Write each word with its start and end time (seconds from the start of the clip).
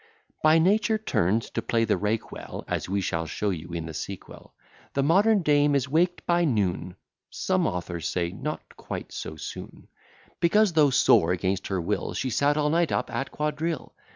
By 0.41 0.57
nature 0.57 0.97
turn'd 0.97 1.43
to 1.53 1.61
play 1.61 1.85
the 1.85 1.95
rake 1.95 2.31
well, 2.31 2.65
(As 2.67 2.89
we 2.89 3.01
shall 3.01 3.27
show 3.27 3.51
you 3.51 3.67
in 3.67 3.85
the 3.85 3.93
sequel,) 3.93 4.51
The 4.95 5.03
modern 5.03 5.43
dame 5.43 5.75
is 5.75 5.87
waked 5.87 6.25
by 6.25 6.43
noon, 6.43 6.95
(Some 7.29 7.67
authors 7.67 8.07
say 8.07 8.31
not 8.31 8.63
quite 8.77 9.11
so 9.11 9.35
soon,) 9.35 9.89
Because, 10.39 10.73
though 10.73 10.89
sore 10.89 11.33
against 11.33 11.67
her 11.67 11.79
will, 11.79 12.15
She 12.15 12.31
sat 12.31 12.57
all 12.57 12.71
night 12.71 12.91
up 12.91 13.11
at 13.13 13.29
quadrille. 13.29 13.93